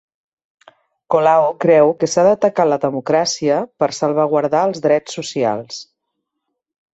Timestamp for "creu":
1.65-1.91